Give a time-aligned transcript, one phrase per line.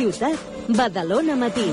[0.00, 0.38] Ciutat,
[0.68, 1.66] Badalona Matí.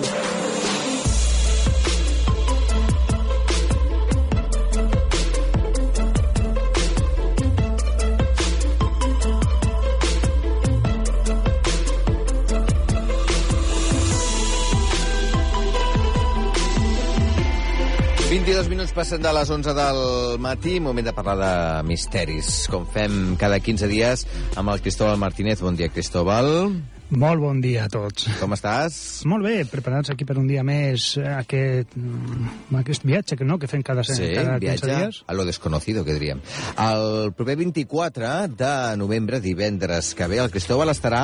[18.58, 23.36] dos minuts passen de les 11 del matí, moment de parlar de misteris, com fem
[23.38, 25.62] cada 15 dies amb el Cristóbal Martínez.
[25.62, 26.74] Bon dia, Cristóbal.
[27.08, 28.26] Molt bon dia a tots.
[28.42, 28.98] Com estàs?
[29.32, 33.56] Molt bé, preparats aquí per un dia més eh, aquest, mm, aquest viatge que, no,
[33.62, 35.20] que fem cada, sí, cada 15 viatge dies.
[35.26, 36.42] a lo desconocido, que diríem.
[36.76, 41.24] El proper 24 de novembre, divendres que ve, el Cristóbal estarà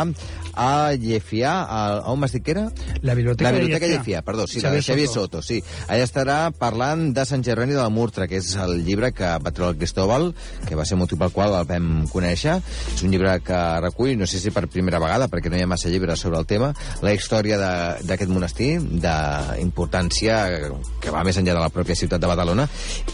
[0.56, 2.70] a Llefià, a, a on m'has dit que era?
[3.02, 5.42] La Biblioteca, la Biblioteca de Llefià, perdó, sí, Xavier la de Xavier Soto.
[5.42, 5.60] Soto, sí.
[5.92, 9.52] Allà estarà parlant de Sant Geroni de la Murtra, que és el llibre que va
[9.52, 10.32] treure el Cristóbal,
[10.64, 12.62] que va ser motiu pel qual el vam conèixer.
[12.96, 15.73] És un llibre que recull, no sé si per primera vegada, perquè no hi ha
[15.74, 16.72] massa llibres sobre el tema,
[17.02, 18.78] la història de- d'aquest monestir,
[19.58, 20.38] d'importància
[21.02, 22.68] que va més enllà de la pròpia ciutat de Badalona,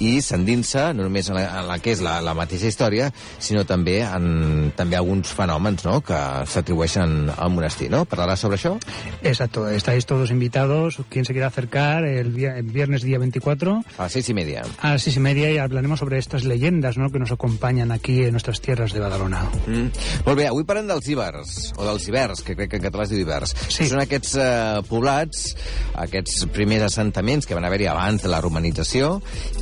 [0.03, 3.63] i s'endinsa no només en la, en la que és la, la mateixa història, sinó
[3.67, 6.17] també en també alguns fenòmens no?, que
[6.49, 8.03] s'atribueixen al monestir, no?
[8.09, 8.75] Parlaràs sobre això?
[9.23, 10.99] Exacto, estáis todos invitados.
[11.09, 14.63] Quien se quiera acercar el, vi- el viernes día 24 A les sis i media.
[14.81, 17.09] a las seis y media y hablaremos sobre estas leyendas ¿no?
[17.11, 19.43] que nos acompañan aquí en nuestras tierras de Badalona.
[19.67, 19.89] Mm.
[20.25, 23.13] Molt bé, avui parlem dels ibers, o dels ibers, que crec que en català es
[23.13, 23.29] diu.
[23.69, 23.85] Sí.
[23.91, 25.53] Són aquests eh, poblats,
[26.01, 29.19] aquests primers assentaments que van haver-hi abans de la romanització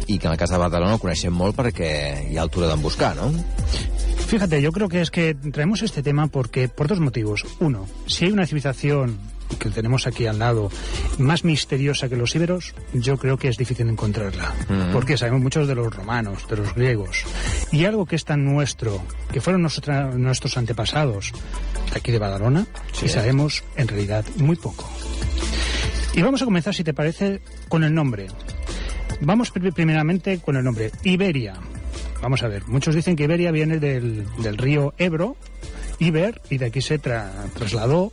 [0.07, 1.91] i que en el cas de Badalona ho coneixem molt perquè
[2.31, 3.31] hi ha altura d'en buscar, no?
[4.27, 7.45] Fíjate, yo creo que es que traemos este tema porque por dos motivos.
[7.59, 9.17] Uno, si hay una civilización
[9.59, 10.69] que tenemos aquí al lado
[11.17, 14.53] más misteriosa que los íberos, yo creo que es difícil encontrarla.
[14.93, 17.23] Porque sabemos muchos de los romanos, de los griegos.
[17.71, 21.31] Y algo que es tan nuestro, que fueron nuestra- nuestros antepasados
[21.95, 23.05] aquí de Badalona, Sí.
[23.05, 24.89] y sabemos en realidad muy poco.
[26.13, 28.27] Y vamos a comenzar, si te parece, con el nombre.
[29.21, 31.55] Vamos pri- primeramente con el nombre, Iberia.
[32.21, 35.35] Vamos a ver, muchos dicen que Iberia viene del, del río Ebro,
[35.99, 38.11] Iber, y de aquí se tra- trasladó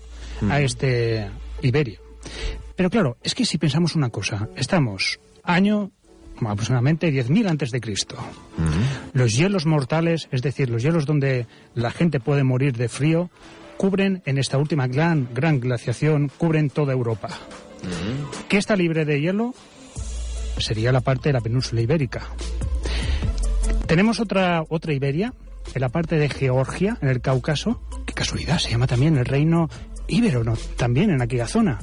[0.48, 1.28] a este
[1.62, 1.98] Iberia.
[2.76, 5.90] Pero claro, es que si pensamos una cosa, estamos año
[6.44, 8.16] aproximadamente 10.000 antes de Cristo.
[9.12, 13.30] Los hielos mortales, es decir, los hielos donde la gente puede morir de frío,
[13.76, 17.28] cubren en esta última gran, gran glaciación, cubren toda Europa.
[18.48, 19.54] ¿Qué está libre de hielo?
[20.58, 22.22] Sería la parte de la península ibérica.
[23.86, 25.34] Tenemos otra, otra Iberia,
[25.74, 27.82] en la parte de Georgia, en el Cáucaso.
[28.06, 29.68] Qué casualidad, se llama también el reino
[30.08, 30.56] íbero, ¿no?
[30.76, 31.78] También en aquella zona.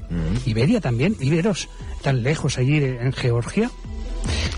[0.46, 1.70] Iberia también, íberos,
[2.02, 3.70] tan lejos allí en Georgia.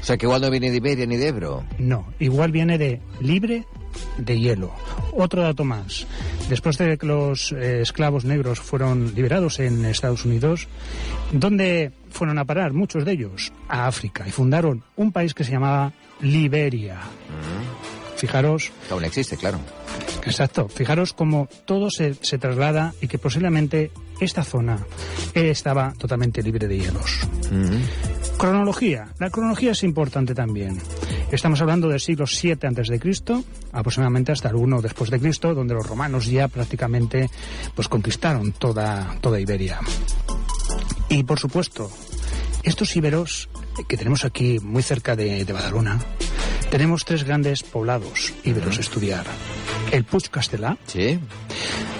[0.01, 1.63] O sea, que igual no viene de Iberia ni de Ebro.
[1.78, 3.66] No, igual viene de libre
[4.18, 4.72] de hielo.
[5.13, 6.06] Otro dato más.
[6.50, 10.68] Después de que los eh, esclavos negros fueron liberados en Estados Unidos,
[11.31, 13.53] ¿dónde fueron a parar muchos de ellos?
[13.69, 14.28] A África.
[14.28, 17.00] Y fundaron un país que se llamaba Liberia.
[18.18, 19.59] Fijaros, Que aún existe, claro.
[20.25, 24.85] Exacto, fijaros cómo todo se, se traslada y que posiblemente esta zona
[25.34, 27.28] estaba totalmente libre de hielos.
[28.38, 29.07] Cronología.
[29.19, 30.79] La cronología es importante también.
[31.31, 35.53] Estamos hablando del siglo 7 antes de Cristo, aproximadamente hasta el 1 después de Cristo,
[35.53, 37.29] donde los romanos ya prácticamente
[37.75, 39.79] pues conquistaron toda toda Iberia.
[41.09, 41.91] Y por supuesto,
[42.63, 43.50] estos íberos
[43.88, 46.00] que tenemos aquí muy cerca de, de Badalona,
[46.69, 49.25] tenemos tres grandes poblados íberos a estudiar.
[49.93, 51.19] El Puig Castellà, Sí?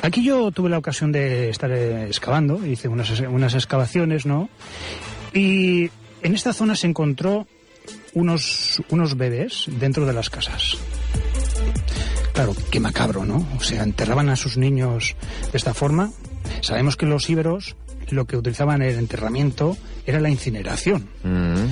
[0.02, 4.50] Aquí yo tuve la ocasión de estar eh, excavando, hice unas, unas excavaciones, ¿no?
[5.32, 5.92] Y
[6.24, 7.46] en esta zona se encontró
[8.14, 10.76] unos, unos bebés dentro de las casas.
[12.34, 13.48] Claro, qué macabro, ¿no?
[13.58, 15.16] O sea, enterraban a sus niños
[15.52, 16.10] de esta forma.
[16.62, 17.76] Sabemos que los íberos
[18.10, 21.08] lo que utilizaban en el enterramiento era la incineración.
[21.24, 21.68] Mm.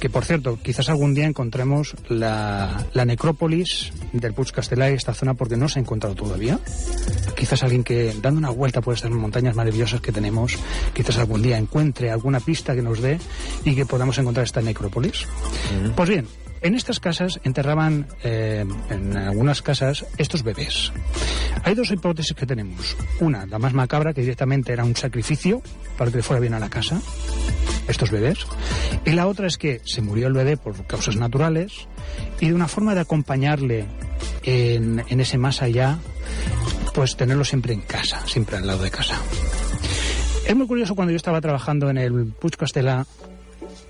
[0.00, 5.34] Que por cierto, quizás algún día encontremos la, la necrópolis del Puig Castellà, esta zona,
[5.34, 6.58] porque no se ha encontrado todavía.
[7.36, 10.58] Quizás alguien que, dando una vuelta por estas montañas maravillosas que tenemos,
[10.94, 13.18] quizás algún día encuentre alguna pista que nos dé
[13.64, 15.26] y que podamos encontrar esta necrópolis.
[15.94, 16.26] Pues bien,
[16.62, 20.92] en estas casas enterraban, eh, en algunas casas, estos bebés.
[21.62, 22.96] Hay dos hipótesis que tenemos.
[23.20, 25.62] Una, la más macabra, que directamente era un sacrificio
[25.96, 27.00] para que le fuera bien a la casa,
[27.88, 28.46] estos bebés.
[29.04, 31.88] Y la otra es que se murió el bebé por causas naturales
[32.40, 33.86] y de una forma de acompañarle
[34.42, 35.98] en, ese más allá,
[36.94, 39.16] pues tenerlo siempre en casa, siempre al lado de casa.
[40.46, 43.06] Es muy curioso cuando yo estaba trabajando en el Puig Castellà,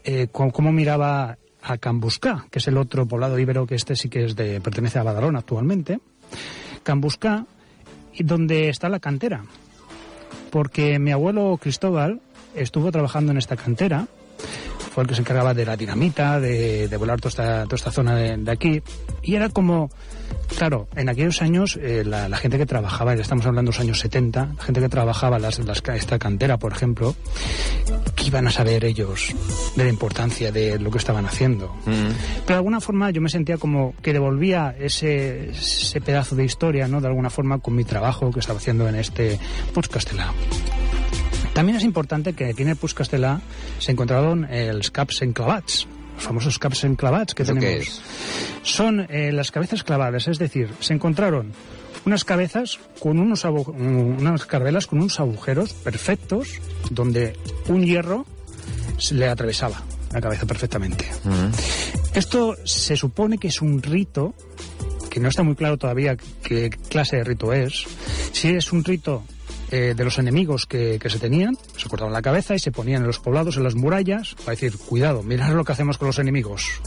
[0.05, 4.25] eh, cómo, miraba a Cambuscá, que es el otro poblado íbero que este sí que
[4.25, 6.01] es de, pertenece a Badalona actualmente.
[6.83, 7.47] Cambuscá,
[8.19, 9.45] donde está la cantera.
[10.51, 12.21] porque mi abuelo Cristóbal
[12.55, 14.07] estuvo trabajando en esta cantera,
[14.91, 17.93] fue el que se encargaba de la dinamita, de, de volar toda esta, toda esta
[17.93, 18.83] zona de, de aquí,
[19.23, 19.89] y era como,
[20.59, 23.81] claro, en aquellos años eh, la, la gente que trabajaba, ya estamos hablando de los
[23.81, 27.15] años 70, la gente que trabajaba las, esta cantera, por ejemplo,
[28.17, 29.33] ¿qué iban a saber ellos
[29.77, 31.73] de la importancia de lo que estaban haciendo?
[31.85, 32.15] Pero
[32.47, 37.01] de alguna forma yo me sentía como que devolvía ese, ese pedazo de historia, ¿no?
[37.01, 39.39] De alguna forma con mi trabajo que estaba haciendo en este
[39.73, 40.33] Puig Castellà.
[41.61, 43.35] También es importante que aquí en el Puig Castellà
[43.85, 45.83] se encontraron els caps enclavats,
[46.17, 47.87] los famosos caps enclavats que ¿Eso qué tenemos.
[47.87, 48.01] es?
[48.63, 51.53] Son eh, las cabezas clavadas, es decir, se encontraron
[52.07, 56.49] unas cabezas con unos unas carvelas con unos agujeros perfectos
[56.89, 57.37] donde
[57.69, 58.25] un hierro
[58.97, 59.83] se le atravesaba
[60.15, 61.11] la cabeza perfectamente.
[62.15, 64.33] Esto se supone que es un rito
[65.11, 67.85] que no está muy claro todavía qué clase de rito es.
[68.33, 69.25] Si es un rito
[69.71, 73.03] eh, de los enemigos que, que se tenían, se cortaban la cabeza y se ponían
[73.03, 76.19] en los poblados, en las murallas, para decir, cuidado, mirad lo que hacemos con los
[76.19, 76.81] enemigos.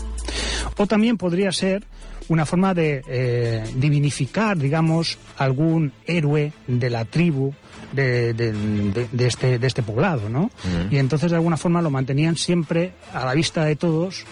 [0.78, 1.84] O también podría ser
[2.30, 7.54] una forma de eh, divinificar, digamos, algún héroe de la tribu
[7.92, 10.50] de, de- de- de este, de este poblado, ¿no?
[10.90, 14.24] Y entonces de alguna forma lo mantenían siempre a la vista de todos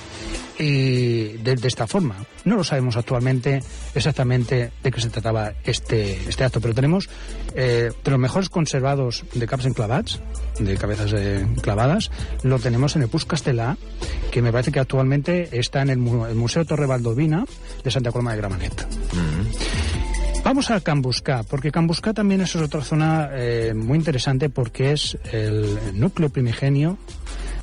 [0.58, 1.11] y
[1.44, 2.16] de, de esta forma.
[2.46, 3.62] No lo sabemos actualmente
[3.96, 7.10] exactamente de qué se trataba este, este acto, pero tenemos
[7.56, 10.20] eh, de los mejores conservados de caps enclavats,
[10.60, 12.12] de cabezas eh, clavadas,
[12.44, 13.78] lo tenemos en el Pus Castellà,
[14.32, 17.46] que me parece que actualmente está en el, mu- el Museo Torre Valdovina
[17.84, 18.88] de Santa Coloma de Gramenet.
[20.44, 25.78] Vamos a Cambuscá, porque Cambuscá también es otra zona eh, muy interesante porque es el
[25.94, 26.98] núcleo primigenio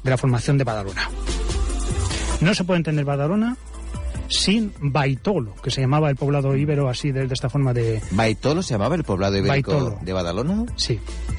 [0.04, 1.10] de la formación de Badalona.
[2.40, 3.56] No se puede entender Badalona
[4.28, 8.00] sin Baitolo, que se llamaba el poblado íbero así de, de esta forma de...
[8.12, 9.98] ¿Baitolo se llamaba el poblado ibérico Baitolo.
[10.02, 10.66] de Badalona?
[10.76, 10.98] Sí,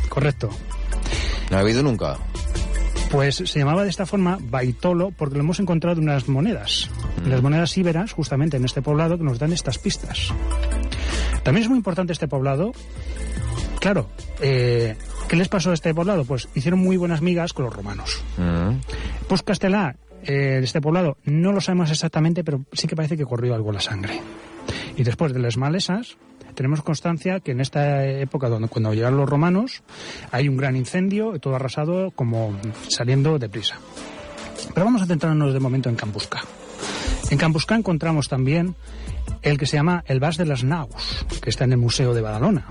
[0.10, 0.50] correcto.
[1.52, 2.18] No he oído nunca.
[3.12, 6.90] Pues se llamaba de esta forma Baitolo porque lo hemos encontrado en unas monedas,
[7.24, 10.32] en las monedas íberas, justamente en este poblado, que nos dan estas pistas.
[11.44, 12.72] También es muy importante este poblado.
[13.80, 14.10] Claro,
[14.42, 14.96] eh,
[15.28, 16.26] ¿qué les pasó a este poblado?
[16.26, 18.22] Pues hicieron muy buenas migas con los romanos.
[18.38, 18.78] Mm.
[19.28, 23.26] Pues Castelá, eh, de este poblado, no lo sabemos exactamente, pero sí que parece que
[23.26, 24.20] corrió algo la sangre.
[24.98, 26.18] Y después de las malesas,
[26.56, 29.82] tenemos constancia que en esta época, donde, cuando llegaron los romanos,
[30.32, 32.58] hay un gran incendio, todo arrasado, como
[32.90, 33.76] saliendo deprisa.
[34.74, 36.42] Pero vamos a centrarnos de momento en Campusca.
[37.32, 38.76] En Campusca encontramos también
[39.42, 42.22] el que se llama el Vas de las Naus, que está en el Museo de
[42.22, 42.66] Badalona.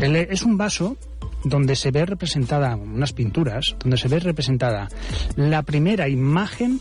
[0.00, 0.96] El- es un vaso
[1.44, 4.88] donde se ve representada, unas pinturas, donde se ve representada
[5.36, 6.80] la primera imagen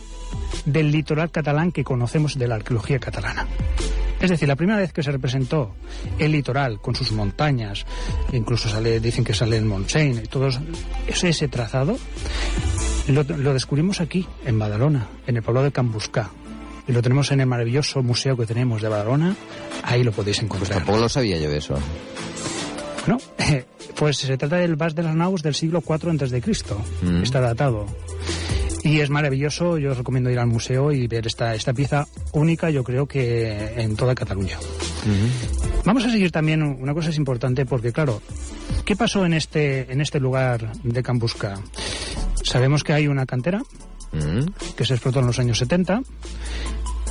[0.65, 3.47] del litoral catalán que conocemos de la arqueología catalana.
[4.21, 5.73] Es decir, la primera vez que se representó
[6.19, 7.85] el litoral con sus montañas,
[8.31, 10.47] incluso sale, dicen que sale en Montseny y todo
[11.07, 11.97] ese, ese trazado,
[13.07, 16.29] lo, lo descubrimos aquí, en Badalona, en el pueblo de Cambuscá.
[16.87, 19.35] Y lo tenemos en el maravilloso museo que tenemos de Badalona.
[19.83, 20.79] Ahí lo podéis encontrar.
[20.79, 21.75] Tampoco lo sabía yo eso.
[23.07, 23.17] No,
[24.01, 26.75] pues se trata del Vas de las Naus del siglo IV antes de Cristo.
[27.03, 27.22] Mm.
[27.22, 27.86] Está datado.
[28.84, 32.72] Y es maravilloso, yo os recomiendo ir al museo y ver esta, esta pieza única,
[32.72, 34.58] yo creo que en toda Cataluña.
[35.86, 38.24] Vamos a seguir también, una cosa es importante porque, claro,
[38.86, 41.62] ¿qué pasó en este, en este lugar de Cambusca?
[42.41, 43.62] Sabemos que hay una cantera
[44.13, 44.74] Mm.
[44.75, 46.01] que se explotó en los años 70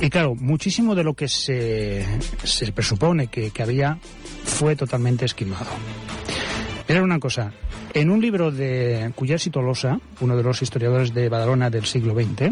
[0.01, 2.05] y claro, muchísimo de lo que se,
[2.43, 3.97] se presupone que, que había
[4.43, 5.71] fue totalmente esquimado.
[6.91, 7.53] Era una cosa,
[7.93, 12.13] en un libro de Cuyars y Tolosa, uno de los historiadores de Badalona del siglo
[12.13, 12.51] XX,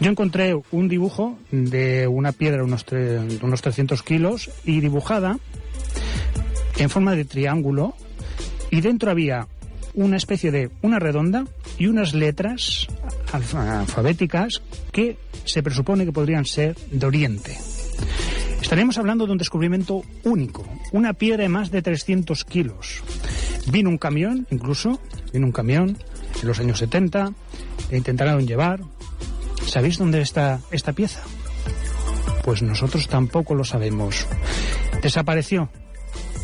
[0.00, 2.84] yo encontré un dibujo de una piedra unos,
[3.40, 5.38] unos 300 kilos y dibujada
[6.78, 7.94] en forma de triángulo
[8.70, 9.46] y dentro había
[9.94, 11.44] una especie de una redonda
[11.78, 12.88] y unas letras
[13.32, 14.60] alfa- alfabéticas
[14.90, 17.56] que se presupone que podrían ser de Oriente.
[18.60, 23.02] Estaríamos hablando de un descubrimiento único, una piedra de más de 300 kilos.
[23.70, 25.00] Vino un camión, incluso,
[25.32, 25.96] vino un camión
[26.40, 27.32] en los años 70,
[27.90, 28.80] e intentaron llevar.
[29.66, 31.22] ¿Sabéis dónde está esta pieza?
[32.42, 34.26] Pues nosotros tampoco lo sabemos.
[35.02, 35.70] Desapareció.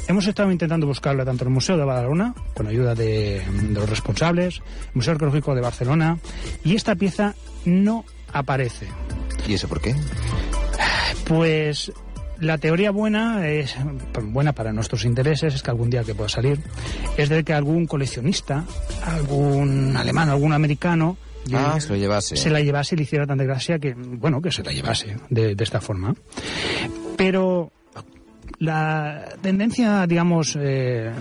[0.08, 3.90] Hemos estado intentando buscarla tanto en el Museo de Badalona, con ayuda de, de los
[3.90, 6.18] responsables, el Museo Arqueológico de Barcelona,
[6.62, 8.86] y esta pieza no aparece.
[9.48, 9.96] ¿Y eso por qué?
[11.26, 11.90] Pues
[12.40, 13.76] la teoría buena es
[14.22, 16.58] buena para nuestros intereses es que algún día que pueda salir
[17.16, 18.64] es de que algún coleccionista,
[19.04, 21.16] algún alemán, algún americano
[21.52, 22.36] Ah, se lo llevase.
[22.36, 25.54] se la llevase y le hiciera tanta gracia que bueno que se la llevase de,
[25.54, 26.14] de esta forma.
[27.16, 27.70] Pero
[28.58, 31.12] La tendencia, digamos, eh,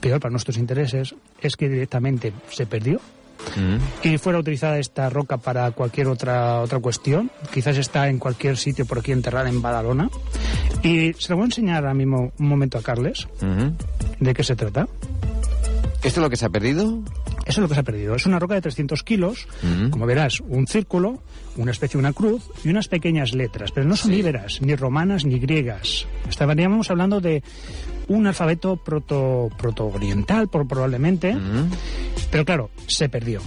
[0.00, 3.00] peor para nuestros intereses es que directamente se perdió
[3.56, 4.06] Mm.
[4.08, 7.30] y fuera utilizada esta roca para cualquier otra otra cuestión.
[7.52, 10.08] Quizás está en cualquier sitio por aquí enterrada en Badalona.
[10.84, 13.26] Y se lo voy a enseñar ahora mismo un momento a Carles
[14.20, 14.86] de qué se trata.
[16.02, 17.02] ¿Esto es lo que se ha perdido?
[17.46, 18.14] Eso es lo que se ha perdido.
[18.14, 19.48] Es una roca de 300 kilos,
[19.90, 21.22] como verás, un círculo,
[21.56, 24.18] una especie de una cruz y unas pequeñas letras, pero no son Sí.
[24.18, 26.06] íberas, ni romanas, ni griegas.
[26.28, 27.42] Estaríamos hablando de
[28.08, 31.70] un alfabeto proto, proto-oriental, por, probablemente, Mm.
[32.30, 33.40] pero claro, se perdió.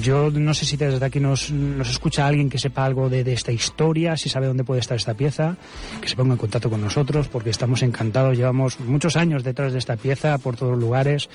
[0.00, 3.32] Yo no sé si desde aquí nos, nos escucha alguien que sepa algo de, de
[3.32, 5.56] esta historia, si sabe dónde puede estar esta pieza,
[6.00, 9.78] que se ponga en contacto con nosotros, porque estamos encantados, llevamos muchos años detrás de
[9.78, 11.28] esta pieza, por todos los lugares,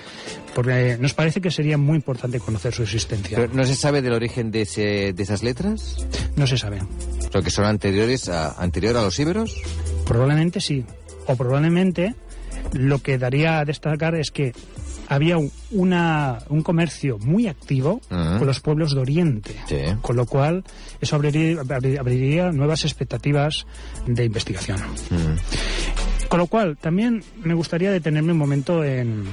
[0.54, 3.38] porque nos parece que sería muy importante conocer su existencia.
[3.38, 6.06] Pero ¿No se sabe del origen de, ese- de esas letras?
[6.36, 6.80] No se sabe.
[7.34, 9.56] ¿Lo que son anteriores a, anterior a los íberos?
[10.06, 10.86] Probablemente sí.
[11.28, 12.16] O probablemente
[12.74, 14.54] lo que daría a destacar es que
[15.10, 18.38] había un, una, un comercio muy activo Ujú.
[18.40, 19.56] con los pueblos de Oriente.
[19.68, 19.78] Sí.
[20.02, 20.64] Con lo cual,
[21.00, 23.66] eso abriría, abri- abriría nuevas expectativas
[24.06, 24.78] de investigación.
[25.10, 26.28] Mm.
[26.28, 29.24] Con lo cual, también me gustaría detenerme un momento en,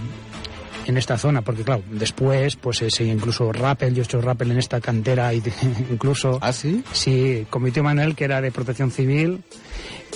[0.86, 4.58] en esta zona, porque claro, después, pues ese incluso rappel, yo he hecho rappel en
[4.58, 5.42] esta cantera, y
[5.90, 6.38] incluso...
[6.40, 6.84] ¿Ah, sí?
[6.92, 9.42] Sí, con mi tío Manuel, que era de protección civil,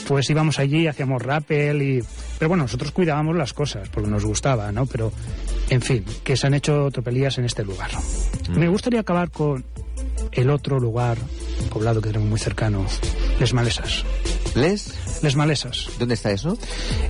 [0.06, 2.04] pues íbamos allí, hacíamos rappel y...
[2.38, 4.86] Pero bueno, nosotros cuidábamos las cosas porque nos gustaba, ¿no?
[4.86, 5.12] Pero,
[5.70, 7.90] en fin, que se han hecho tropelías en este lugar.
[8.50, 9.64] Me gustaría acabar con
[10.32, 11.18] el otro lugar
[11.70, 12.84] poblado que tenemos muy cercano,
[13.40, 14.04] Les Malesas.
[14.54, 14.94] ¿Les?
[15.22, 15.88] Les Malesas.
[15.98, 16.56] ¿Dónde está eso?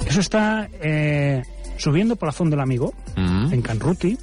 [0.07, 1.43] Eso está eh,
[1.77, 3.53] subiendo por la Fondo del Amigo, Mm.
[3.53, 4.19] en Canruti.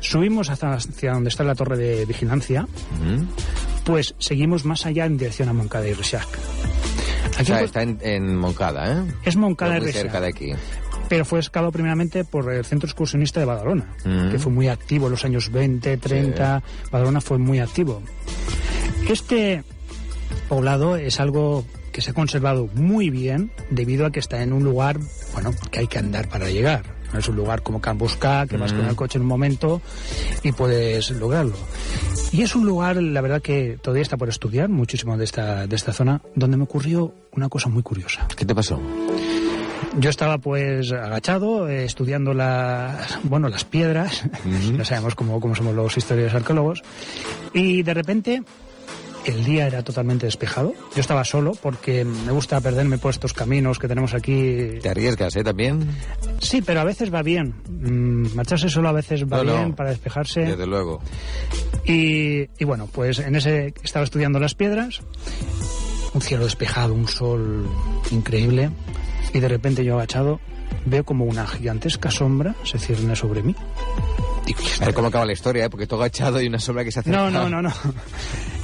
[0.00, 2.62] Subimos hacia, hacia donde está la torre de vigilancia,
[3.00, 3.24] Mm.
[3.84, 6.26] pues seguimos más allá en dirección a Moncada y Reixac.
[7.40, 9.12] O sea, está en, en Moncada, ¿eh?
[9.24, 10.52] es Moncada Muy cerca de aquí.
[11.08, 14.30] pero fue excavado primeramente por el Centro Excursionista de Badalona, Mm.
[14.30, 16.62] que fue muy activo en los años 20, 30.
[16.90, 18.02] Badalona fue muy activo.
[19.08, 19.62] Este
[20.48, 24.62] poblado es algo que se ha conservado muy bien debido a que está en un
[24.64, 24.98] lugar,
[25.32, 26.82] bueno, que hay que andar para llegar.
[27.12, 29.80] No es un lugar como Can Buscá, que vas con el coche en un momento
[30.42, 31.54] y puedes lograrlo.
[32.32, 35.76] Y es un lugar, la verdad, que todavía está por estudiar, muchísimo de esta, de
[35.76, 38.26] esta zona, donde me ocurrió una cosa muy curiosa.
[38.36, 38.80] ¿Qué te pasó?
[39.96, 45.74] Yo estaba pues agachado, eh, estudiando las, bueno, las piedras, no sabemos cómo, cómo somos
[45.74, 46.82] los historiadores arqueólogos,
[47.54, 48.42] y de repente
[49.28, 50.72] el día era totalmente despejado.
[50.94, 54.78] Yo estaba solo porque me gusta perderme por estos caminos que tenemos aquí.
[54.82, 55.86] ¿Te arriesgas, eh, también?
[56.40, 57.54] Sí, pero a veces va bien.
[57.68, 59.56] Mm, marcharse solo a veces va No, no.
[59.56, 60.40] bien para despejarse.
[60.40, 61.00] Desde luego.
[61.84, 65.00] Y, y bueno, pues en ese estaba estudiando las piedras,
[66.14, 67.68] un cielo despejado, un sol
[68.10, 68.70] increíble,
[69.34, 70.40] y de repente yo agachado
[70.86, 73.54] veo como una gigantesca sombra se cierne sobre mí.
[74.46, 75.70] Digo, ¿y A ver cómo acaba la historia, ¿eh?
[75.70, 77.10] Porque todo agachado y una sombra que se hace.
[77.10, 77.72] No, no, no, no.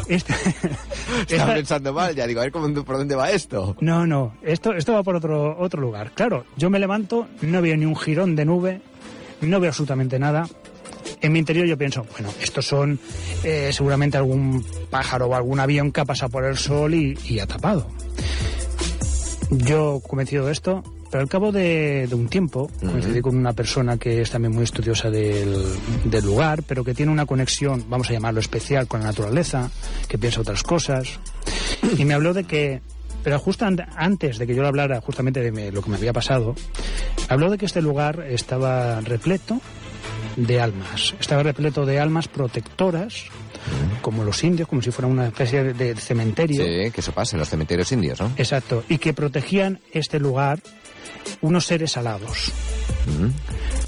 [0.08, 3.76] Esta- Estaba esta- pensando mal, ya digo, a ver cómo, por dónde va esto.
[3.80, 6.12] no, no, esto, esto va por otro, otro lugar.
[6.12, 8.80] Claro, yo me levanto, no veo ni un jirón de nube,
[9.40, 10.46] no veo absolutamente nada.
[11.20, 12.99] En mi interior yo pienso, bueno, estos son
[13.44, 17.38] eh, seguramente algún pájaro o algún avión que ha pasado por el sol y, y
[17.40, 17.87] ha tapado.
[19.50, 20.82] Yo convencido de esto,
[21.14, 24.64] pero al cabo de, de un tiempo coincidí con una persona que es también muy
[24.64, 25.62] estudiosa del,
[26.06, 29.71] del lugar, pero que tiene una conexión, vamos a llamarlo especial, con la naturaleza,
[30.09, 31.21] que piensa otras cosas,
[31.97, 32.80] y me habló de que,
[33.23, 35.99] pero justo an- antes de que yo le hablara justamente de me- lo que me
[35.99, 36.56] había pasado,
[37.28, 39.61] habló de que este lugar estaba repleto
[40.35, 43.26] de almas, estaba repleto de almas protectoras,
[44.02, 46.64] como los indios, como si fuera una especie de, de cementerio.
[46.64, 48.33] Sí, que eso pasa en los cementerios indios, ¿no?
[48.37, 50.59] Exacto, y que protegían este lugar
[51.40, 52.52] unos seres alados.
[53.06, 53.28] Mm.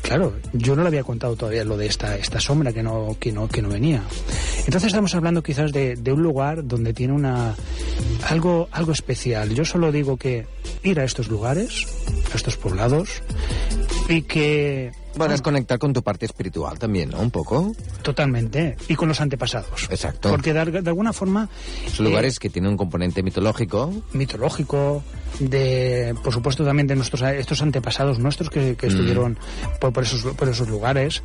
[0.03, 3.33] Claro, yo no le había contado todavía lo de esta, esta sombra que no, que,
[3.33, 4.03] no, que no venía.
[4.61, 7.55] Entonces estamos hablando quizás de, de un lugar donde tiene una
[8.29, 9.55] algo, algo especial.
[9.55, 10.47] Yo solo digo que
[10.83, 11.87] ir a estos lugares,
[12.33, 13.23] a estos poblados,
[14.09, 14.93] y que
[15.31, 17.21] es conectar con tu parte espiritual también, ¿no?
[17.21, 17.75] Un poco.
[18.03, 19.89] totalmente, y con los antepasados.
[19.91, 20.31] Exacto.
[20.31, 21.49] Porque de, de alguna forma
[21.93, 23.93] Son eh, lugares que tienen un componente mitológico.
[24.13, 25.03] mitológico,
[25.41, 29.39] de, por supuesto también de nuestros estos antepasados nuestros que, que estuvieron
[29.81, 31.23] por, por esos, por esos lugares.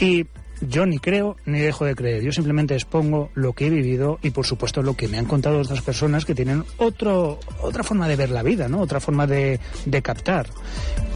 [0.00, 0.26] Y
[0.60, 2.22] yo ni creo ni dejo de creer.
[2.22, 5.58] Yo simplemente expongo lo que he vivido y por supuesto lo que me han contado
[5.58, 8.80] otras personas que tienen otro, otra forma de ver la vida, ¿no?
[8.80, 10.48] Otra forma de, de captar.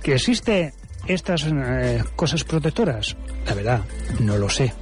[0.03, 0.73] Que existe
[1.09, 3.81] estas eh, cosas protectoras, la verdad,
[4.21, 4.73] no lo sé.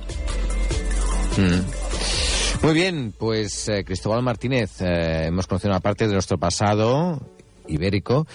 [1.36, 2.64] Mm.
[2.64, 7.20] Muy bien, pues eh, Cristóbal Martínez, eh, hemos conocido una parte de nuestro pasado,
[7.68, 8.26] ibérico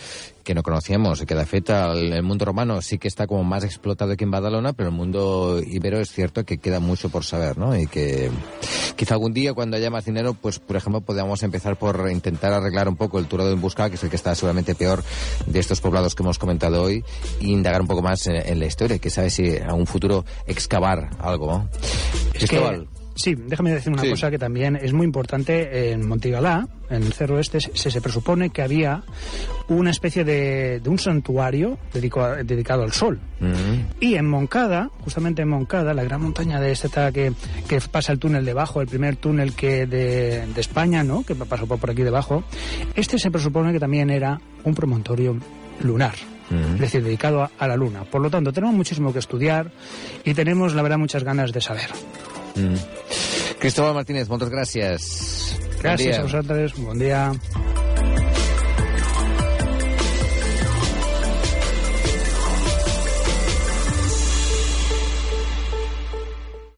[0.43, 4.13] que no conocíamos, que de feta el, mundo romano sí que está como más explotado
[4.13, 7.77] aquí en Badalona, pero el mundo ibero es cierto que queda mucho por saber, ¿no?
[7.77, 8.31] Y que
[8.95, 12.87] quizá algún día cuando haya más dinero, pues por ejemplo podamos empezar por intentar arreglar
[12.89, 15.03] un poco el Turado en Busca, que es el que está seguramente peor
[15.45, 17.03] de estos poblados que hemos comentado hoy,
[17.39, 20.25] e indagar un poco más en, en la historia, que sabe si a un futuro
[20.47, 21.69] excavar algo, ¿no?
[22.33, 22.87] Cristóbal.
[22.93, 23.00] Que...
[23.15, 24.09] Sí, déjame decir una sí.
[24.09, 25.91] cosa que también es muy importante.
[25.91, 29.03] En Montigalá, en el Cerro Este, se, se presupone que había
[29.67, 33.19] una especie de, de un santuario dedicado, dedicado al sol.
[33.39, 33.99] Mm.
[33.99, 37.33] Y en Moncada, justamente en Moncada, la gran montaña de esta que,
[37.67, 41.23] que pasa el túnel debajo, el primer túnel que de, de España, ¿no?
[41.23, 42.43] que pasó por aquí debajo,
[42.95, 45.37] este se presupone que también era un promontorio
[45.81, 46.15] lunar.
[46.49, 48.03] Mm es decir, dedicado a, a, la Luna.
[48.03, 49.71] Por lo tanto, tenemos muchísimo que estudiar
[50.25, 51.89] y tenemos, la verdad, muchas ganas de saber.
[52.55, 52.77] Mm.
[53.61, 55.11] Cristóbal Martínez, moltes gràcies.
[55.81, 57.25] Gràcies bon a vosaltres, bon dia.